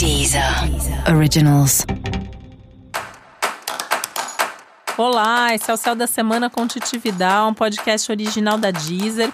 Deezer 0.00 0.42
Originals. 1.14 1.84
Olá, 4.96 5.54
esse 5.54 5.70
é 5.70 5.74
o 5.74 5.76
Céu 5.76 5.94
da 5.94 6.06
Semana 6.06 6.48
com 6.48 6.66
Titividade, 6.66 7.50
um 7.50 7.52
podcast 7.52 8.10
original 8.10 8.56
da 8.56 8.70
Deezer. 8.70 9.30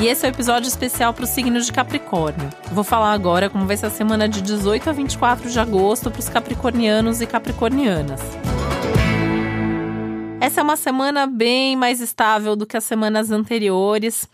E 0.00 0.06
esse 0.06 0.24
é 0.24 0.28
o 0.30 0.32
um 0.32 0.34
episódio 0.34 0.66
especial 0.66 1.12
para 1.12 1.24
o 1.24 1.26
signo 1.26 1.60
de 1.60 1.70
Capricórnio. 1.70 2.48
Vou 2.72 2.84
falar 2.84 3.12
agora 3.12 3.50
como 3.50 3.66
vai 3.66 3.76
ser 3.76 3.84
a 3.84 3.90
semana 3.90 4.26
de 4.26 4.40
18 4.40 4.88
a 4.88 4.92
24 4.94 5.50
de 5.50 5.60
agosto 5.60 6.10
para 6.10 6.20
os 6.20 6.28
capricornianos 6.30 7.20
e 7.20 7.26
capricornianas. 7.26 8.22
Essa 10.40 10.60
é 10.60 10.64
uma 10.64 10.76
semana 10.78 11.26
bem 11.26 11.76
mais 11.76 12.00
estável 12.00 12.56
do 12.56 12.64
que 12.64 12.78
as 12.78 12.84
semanas 12.84 13.30
anteriores. 13.30 14.26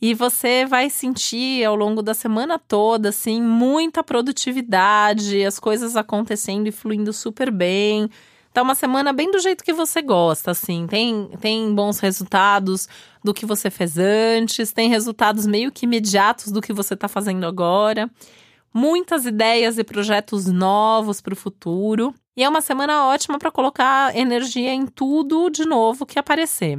E 0.00 0.14
você 0.14 0.66
vai 0.66 0.90
sentir 0.90 1.64
ao 1.64 1.74
longo 1.74 2.02
da 2.02 2.14
semana 2.14 2.58
toda, 2.58 3.08
assim, 3.10 3.40
muita 3.40 4.02
produtividade, 4.02 5.44
as 5.44 5.58
coisas 5.58 5.96
acontecendo 5.96 6.66
e 6.66 6.72
fluindo 6.72 7.12
super 7.12 7.50
bem. 7.50 8.10
Tá 8.54 8.62
uma 8.62 8.76
semana 8.76 9.12
bem 9.12 9.32
do 9.32 9.40
jeito 9.40 9.64
que 9.64 9.72
você 9.72 10.00
gosta, 10.00 10.52
assim. 10.52 10.86
Tem, 10.86 11.28
tem 11.40 11.74
bons 11.74 11.98
resultados 11.98 12.88
do 13.22 13.34
que 13.34 13.44
você 13.44 13.68
fez 13.68 13.98
antes, 13.98 14.72
tem 14.72 14.88
resultados 14.88 15.44
meio 15.44 15.72
que 15.72 15.86
imediatos 15.86 16.52
do 16.52 16.60
que 16.60 16.72
você 16.72 16.94
tá 16.94 17.08
fazendo 17.08 17.46
agora. 17.46 18.08
Muitas 18.72 19.26
ideias 19.26 19.76
e 19.76 19.82
projetos 19.82 20.46
novos 20.46 21.20
para 21.20 21.32
o 21.32 21.36
futuro. 21.36 22.14
E 22.36 22.44
é 22.44 22.48
uma 22.48 22.60
semana 22.60 23.06
ótima 23.06 23.38
para 23.38 23.50
colocar 23.50 24.16
energia 24.16 24.72
em 24.72 24.86
tudo 24.86 25.50
de 25.50 25.64
novo 25.64 26.06
que 26.06 26.18
aparecer. 26.18 26.78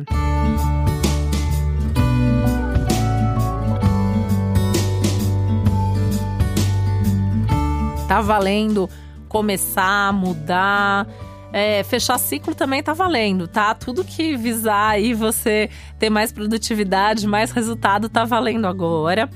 Tá 8.07 8.21
valendo 8.21 8.89
começar, 9.27 10.13
mudar. 10.13 11.07
É, 11.51 11.83
fechar 11.83 12.17
ciclo 12.17 12.53
também 12.53 12.83
tá 12.83 12.93
valendo, 12.93 13.47
tá? 13.47 13.73
Tudo 13.73 14.03
que 14.03 14.35
visar 14.35 14.89
aí 14.89 15.13
você 15.13 15.69
ter 15.97 16.09
mais 16.09 16.31
produtividade, 16.31 17.25
mais 17.25 17.51
resultado, 17.51 18.09
tá 18.09 18.25
valendo 18.25 18.67
agora. 18.67 19.29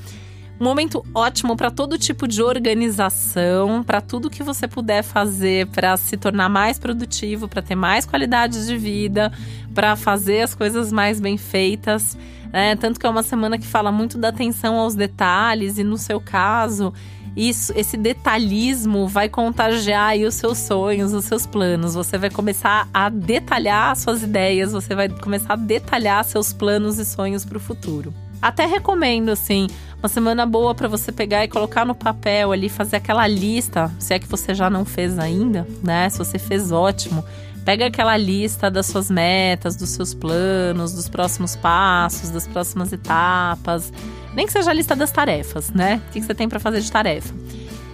Um 0.60 0.66
momento 0.66 1.06
ótimo 1.16 1.56
para 1.56 1.72
todo 1.72 1.98
tipo 1.98 2.28
de 2.28 2.44
organização, 2.44 3.82
para 3.82 4.02
tudo 4.02 4.30
que 4.30 4.44
você 4.44 4.68
puder 4.68 5.02
fazer 5.02 5.68
para 5.68 5.96
se 5.96 6.18
tornar 6.18 6.50
mais 6.50 6.78
produtivo, 6.78 7.48
para 7.48 7.62
ter 7.62 7.76
mais 7.76 8.06
qualidade 8.06 8.68
de 8.68 8.78
vida, 8.78 9.32
para 9.74 9.96
fazer 9.96 10.42
as 10.42 10.54
coisas 10.54 10.92
mais 10.92 11.22
bem 11.22 11.38
feitas. 11.38 12.18
É, 12.52 12.76
tanto 12.76 13.00
que 13.00 13.06
é 13.06 13.10
uma 13.10 13.24
semana 13.24 13.58
que 13.58 13.66
fala 13.66 13.92
muito 13.92 14.18
da 14.18 14.28
atenção 14.28 14.76
aos 14.76 14.96
detalhes, 14.96 15.78
e 15.78 15.84
no 15.84 15.98
seu 15.98 16.20
caso, 16.20 16.94
isso, 17.40 17.72
esse 17.74 17.96
detalhismo 17.96 19.08
vai 19.08 19.30
contagiar 19.30 20.18
os 20.18 20.36
seus 20.36 20.58
sonhos, 20.58 21.14
os 21.14 21.24
seus 21.24 21.46
planos. 21.46 21.96
Você 21.96 22.18
vai 22.18 22.30
começar 22.30 22.90
a 22.94 23.08
detalhar 23.08 23.96
suas 23.96 24.22
ideias, 24.22 24.74
você 24.74 24.94
vai 24.94 25.08
começar 25.08 25.54
a 25.54 25.56
detalhar 25.56 26.26
seus 26.26 26.52
planos 26.52 27.00
e 27.00 27.06
sonhos 27.06 27.46
para 27.46 27.58
o 27.58 27.62
futuro. 27.62 28.14
Até 28.42 28.66
recomendo, 28.66 29.30
assim, 29.30 29.68
uma 30.00 30.10
semana 30.10 30.46
boa 30.46 30.76
para 30.76 30.90
você 30.90 31.14
pegar 31.14 31.46
e 31.46 31.48
colocar 31.48 31.86
no 31.86 31.96
papel 31.96 32.52
ali, 32.52 32.68
fazer 32.68 32.98
aquela 32.98 33.26
lista, 33.26 33.90
se 34.00 34.14
é 34.14 34.20
que 34.20 34.28
você 34.28 34.54
já 34.54 34.70
não 34.70 34.84
fez 34.84 35.18
ainda, 35.18 35.66
né? 35.82 36.10
Se 36.10 36.18
você 36.18 36.38
fez, 36.38 36.74
ótimo. 36.74 37.24
Pega 37.64 37.86
aquela 37.86 38.18
lista 38.18 38.70
das 38.70 38.88
suas 38.88 39.10
metas, 39.10 39.78
dos 39.78 39.92
seus 39.92 40.14
planos, 40.14 40.92
dos 40.92 41.08
próximos 41.08 41.56
passos, 41.56 42.32
das 42.32 42.46
próximas 42.48 42.92
etapas. 42.92 43.94
Nem 44.34 44.46
que 44.46 44.52
seja 44.52 44.72
a 44.72 44.74
lista 44.74 44.96
das 44.96 45.12
tarefas, 45.12 45.72
né? 45.72 46.02
O 46.08 46.12
que 46.12 46.22
você 46.22 46.34
tem 46.34 46.48
para 46.48 46.60
fazer 46.60 46.82
de 46.82 46.92
tarefa. 46.92 47.34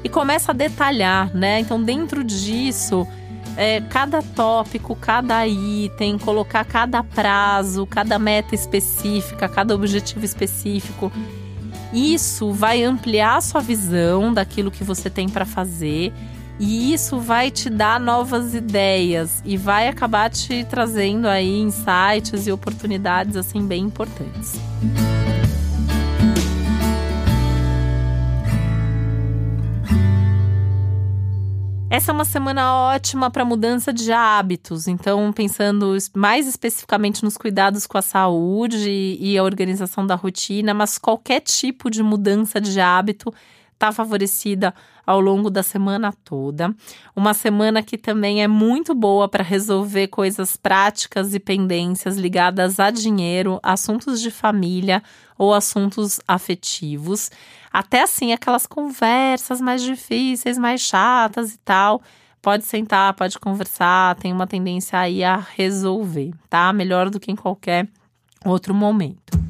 E 0.04 0.10
começa 0.10 0.52
a 0.52 0.56
detalhar, 0.56 1.36
né? 1.36 1.60
Então, 1.60 1.82
dentro 1.82 2.24
disso, 2.24 3.08
é, 3.58 3.82
cada 3.82 4.22
tópico, 4.22 4.96
cada 4.96 5.48
item, 5.48 6.18
colocar 6.18 6.66
cada 6.66 7.04
prazo, 7.04 7.86
cada 7.86 8.20
meta 8.20 8.54
específica, 8.54 9.48
cada 9.48 9.74
objetivo 9.74 10.26
específico. 10.26 11.12
Isso 11.94 12.52
vai 12.52 12.84
ampliar 12.84 13.38
a 13.38 13.42
sua 13.42 13.62
visão 13.62 14.34
daquilo 14.34 14.70
que 14.70 14.84
você 14.84 15.10
tem 15.10 15.30
para 15.30 15.46
fazer 15.46 16.12
e 16.60 16.94
isso 16.94 17.20
vai 17.20 17.52
te 17.52 17.70
dar 17.70 18.00
novas 18.00 18.54
ideias 18.54 19.42
e 19.46 19.58
vai 19.58 19.88
acabar 19.88 20.30
te 20.30 20.64
trazendo 20.66 21.28
aí 21.28 21.60
insights 21.60 22.48
e 22.48 22.52
oportunidades 22.52 23.36
assim 23.36 23.66
bem 23.66 23.84
importantes. 23.84 24.54
Essa 31.96 32.12
é 32.12 32.14
uma 32.14 32.26
semana 32.26 32.76
ótima 32.76 33.32
para 33.32 33.46
mudança 33.46 33.94
de 33.94 34.12
hábitos. 34.12 34.86
Então, 34.86 35.32
pensando 35.32 35.96
mais 36.14 36.46
especificamente 36.46 37.24
nos 37.24 37.38
cuidados 37.38 37.88
com 37.88 37.98
a 37.98 38.02
saúde 38.02 38.90
e 39.18 39.38
a 39.38 39.42
organização 39.42 40.06
da 40.06 40.14
rotina, 40.14 40.74
mas 40.74 40.98
qualquer 40.98 41.40
tipo 41.40 41.90
de 41.90 42.04
mudança 42.04 42.60
de 42.60 42.82
hábito 42.82 43.34
está 43.76 43.92
favorecida 43.92 44.74
ao 45.06 45.20
longo 45.20 45.50
da 45.50 45.62
semana 45.62 46.12
toda. 46.24 46.74
Uma 47.16 47.34
semana 47.34 47.84
que 47.84 47.98
também 47.98 48.42
é 48.42 48.48
muito 48.48 48.96
boa 48.96 49.30
para 49.30 49.44
resolver 49.44 50.08
coisas 50.08 50.58
práticas 50.58 51.34
e 51.36 51.40
pendências 51.40 52.18
ligadas 52.18 52.80
a 52.80 52.90
dinheiro, 52.90 53.60
assuntos 53.62 54.20
de 54.20 54.32
família 54.32 55.04
ou 55.38 55.54
assuntos 55.54 56.20
afetivos. 56.28 57.30
Até 57.72 58.02
assim, 58.02 58.34
aquelas 58.34 58.66
conversas 58.66 59.62
mais 59.62 59.84
difíceis, 59.84 60.58
mais 60.58 60.82
chatas 60.82 61.54
e 61.54 61.60
tal. 61.60 62.02
Pode 62.42 62.64
sentar, 62.64 63.14
pode 63.14 63.38
conversar, 63.40 64.16
tem 64.16 64.32
uma 64.32 64.48
tendência 64.48 64.98
aí 64.98 65.24
a 65.24 65.36
resolver, 65.36 66.32
tá? 66.50 66.72
Melhor 66.72 67.10
do 67.10 67.20
que 67.20 67.32
em 67.32 67.36
qualquer 67.36 67.88
outro 68.46 68.74
momento. 68.74 69.45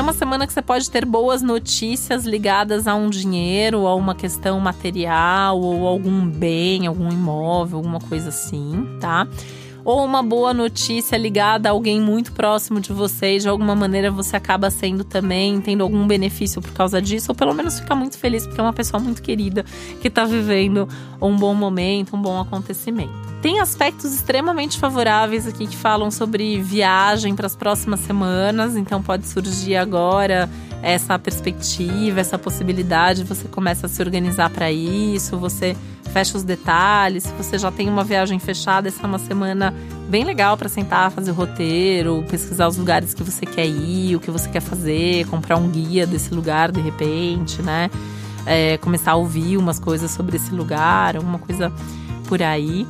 É 0.00 0.02
uma 0.02 0.14
semana 0.14 0.46
que 0.46 0.52
você 0.54 0.62
pode 0.62 0.90
ter 0.90 1.04
boas 1.04 1.42
notícias 1.42 2.24
ligadas 2.24 2.86
a 2.86 2.94
um 2.94 3.10
dinheiro, 3.10 3.86
a 3.86 3.94
uma 3.94 4.14
questão 4.14 4.58
material, 4.58 5.60
ou 5.60 5.86
algum 5.86 6.26
bem, 6.26 6.86
algum 6.86 7.12
imóvel, 7.12 7.76
alguma 7.76 8.00
coisa 8.00 8.30
assim, 8.30 8.96
tá? 8.98 9.28
Ou 9.84 10.04
uma 10.04 10.22
boa 10.22 10.52
notícia 10.52 11.16
ligada 11.16 11.68
a 11.68 11.72
alguém 11.72 12.00
muito 12.00 12.32
próximo 12.32 12.80
de 12.80 12.92
você 12.92 13.36
e 13.36 13.38
de 13.38 13.48
alguma 13.48 13.74
maneira 13.74 14.10
você 14.10 14.36
acaba 14.36 14.70
sendo 14.70 15.04
também, 15.04 15.60
tendo 15.60 15.82
algum 15.82 16.06
benefício 16.06 16.60
por 16.60 16.72
causa 16.72 17.00
disso, 17.00 17.32
ou 17.32 17.34
pelo 17.34 17.54
menos 17.54 17.80
fica 17.80 17.94
muito 17.94 18.18
feliz 18.18 18.46
porque 18.46 18.60
é 18.60 18.64
uma 18.64 18.72
pessoa 18.72 19.02
muito 19.02 19.22
querida 19.22 19.64
que 20.00 20.08
está 20.08 20.24
vivendo 20.24 20.88
um 21.20 21.36
bom 21.36 21.54
momento, 21.54 22.16
um 22.16 22.22
bom 22.22 22.40
acontecimento. 22.40 23.30
Tem 23.42 23.58
aspectos 23.58 24.12
extremamente 24.12 24.78
favoráveis 24.78 25.46
aqui 25.46 25.66
que 25.66 25.76
falam 25.76 26.10
sobre 26.10 26.60
viagem 26.60 27.34
para 27.34 27.46
as 27.46 27.56
próximas 27.56 28.00
semanas, 28.00 28.76
então 28.76 29.02
pode 29.02 29.26
surgir 29.26 29.76
agora 29.76 30.48
essa 30.82 31.18
perspectiva, 31.18 32.20
essa 32.20 32.38
possibilidade, 32.38 33.24
você 33.24 33.48
começa 33.48 33.86
a 33.86 33.88
se 33.88 34.02
organizar 34.02 34.50
para 34.50 34.70
isso, 34.70 35.38
você 35.38 35.76
fecha 36.10 36.36
os 36.36 36.44
detalhes. 36.44 37.24
Se 37.24 37.32
você 37.32 37.58
já 37.58 37.70
tem 37.70 37.88
uma 37.88 38.04
viagem 38.04 38.38
fechada, 38.38 38.88
essa 38.88 39.02
é 39.02 39.06
uma 39.06 39.18
semana 39.18 39.74
bem 40.08 40.24
legal 40.24 40.56
para 40.56 40.68
sentar, 40.68 41.10
fazer 41.10 41.30
o 41.30 41.34
roteiro, 41.34 42.24
pesquisar 42.28 42.68
os 42.68 42.76
lugares 42.76 43.14
que 43.14 43.22
você 43.22 43.46
quer 43.46 43.66
ir, 43.66 44.16
o 44.16 44.20
que 44.20 44.30
você 44.30 44.48
quer 44.48 44.60
fazer, 44.60 45.26
comprar 45.26 45.56
um 45.56 45.68
guia 45.68 46.06
desse 46.06 46.34
lugar 46.34 46.72
de 46.72 46.80
repente, 46.80 47.62
né? 47.62 47.90
É, 48.44 48.76
começar 48.78 49.12
a 49.12 49.16
ouvir 49.16 49.56
umas 49.56 49.78
coisas 49.78 50.10
sobre 50.10 50.36
esse 50.36 50.52
lugar, 50.52 51.16
alguma 51.16 51.38
coisa 51.38 51.72
por 52.26 52.42
aí. 52.42 52.86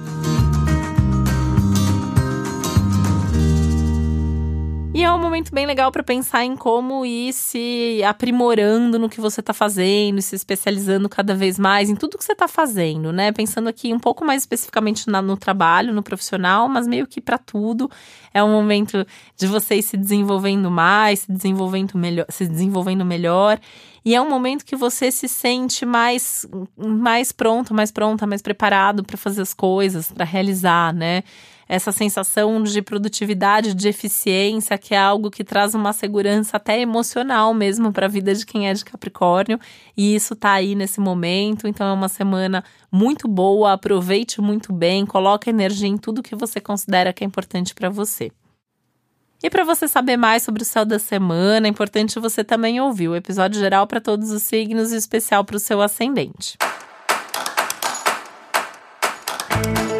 Momento 5.40 5.54
bem 5.54 5.64
legal 5.64 5.90
para 5.90 6.02
pensar 6.02 6.44
em 6.44 6.54
como 6.54 7.06
ir 7.06 7.32
se 7.32 8.02
aprimorando 8.06 8.98
no 8.98 9.08
que 9.08 9.22
você 9.22 9.40
está 9.40 9.54
fazendo, 9.54 10.20
se 10.20 10.36
especializando 10.36 11.08
cada 11.08 11.34
vez 11.34 11.58
mais 11.58 11.88
em 11.88 11.96
tudo 11.96 12.18
que 12.18 12.24
você 12.24 12.32
está 12.32 12.46
fazendo, 12.46 13.10
né? 13.10 13.32
Pensando 13.32 13.66
aqui 13.66 13.90
um 13.90 13.98
pouco 13.98 14.22
mais 14.22 14.42
especificamente 14.42 15.08
na, 15.08 15.22
no 15.22 15.38
trabalho, 15.38 15.94
no 15.94 16.02
profissional, 16.02 16.68
mas 16.68 16.86
meio 16.86 17.06
que 17.06 17.22
para 17.22 17.38
tudo. 17.38 17.90
É 18.34 18.44
um 18.44 18.50
momento 18.50 19.06
de 19.34 19.46
você 19.46 19.80
se 19.80 19.96
desenvolvendo 19.96 20.70
mais, 20.70 21.20
se 21.20 21.32
desenvolvendo 21.32 21.96
melhor, 21.96 22.26
se 22.28 22.46
desenvolvendo 22.46 23.02
melhor. 23.06 23.58
E 24.04 24.14
é 24.14 24.20
um 24.20 24.28
momento 24.28 24.62
que 24.62 24.76
você 24.76 25.10
se 25.10 25.26
sente 25.26 25.86
mais, 25.86 26.46
mais 26.76 27.32
pronto, 27.32 27.72
mais 27.72 27.90
pronta, 27.90 28.26
mais 28.26 28.42
preparado 28.42 29.02
para 29.02 29.16
fazer 29.16 29.40
as 29.40 29.54
coisas, 29.54 30.12
para 30.12 30.26
realizar, 30.26 30.92
né? 30.92 31.22
Essa 31.70 31.92
sensação 31.92 32.60
de 32.64 32.82
produtividade, 32.82 33.74
de 33.74 33.88
eficiência, 33.88 34.76
que 34.76 34.92
é 34.92 34.98
algo 34.98 35.30
que 35.30 35.44
traz 35.44 35.72
uma 35.72 35.92
segurança 35.92 36.56
até 36.56 36.80
emocional 36.80 37.54
mesmo 37.54 37.92
para 37.92 38.06
a 38.06 38.08
vida 38.08 38.34
de 38.34 38.44
quem 38.44 38.68
é 38.68 38.74
de 38.74 38.84
Capricórnio, 38.84 39.56
e 39.96 40.16
isso 40.16 40.34
tá 40.34 40.50
aí 40.50 40.74
nesse 40.74 40.98
momento, 40.98 41.68
então 41.68 41.86
é 41.86 41.92
uma 41.92 42.08
semana 42.08 42.64
muito 42.90 43.28
boa, 43.28 43.72
aproveite 43.72 44.40
muito 44.40 44.72
bem, 44.72 45.06
coloque 45.06 45.48
energia 45.48 45.86
em 45.86 45.96
tudo 45.96 46.24
que 46.24 46.34
você 46.34 46.60
considera 46.60 47.12
que 47.12 47.22
é 47.22 47.26
importante 47.26 47.72
para 47.72 47.88
você. 47.88 48.32
E 49.40 49.48
para 49.48 49.62
você 49.62 49.86
saber 49.86 50.16
mais 50.16 50.42
sobre 50.42 50.62
o 50.62 50.66
céu 50.66 50.84
da 50.84 50.98
semana, 50.98 51.68
é 51.68 51.70
importante 51.70 52.18
você 52.18 52.42
também 52.42 52.80
ouvir 52.80 53.06
o 53.06 53.14
episódio 53.14 53.60
geral 53.60 53.86
para 53.86 54.00
todos 54.00 54.32
os 54.32 54.42
signos 54.42 54.90
e 54.90 54.96
especial 54.96 55.44
para 55.44 55.56
o 55.56 55.60
seu 55.60 55.80
ascendente. 55.80 56.58